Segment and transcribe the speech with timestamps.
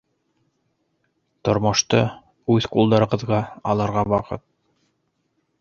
[1.49, 2.01] Тормошто
[2.55, 4.47] үҙ ҡулдарығыҙға алырға ваҡыт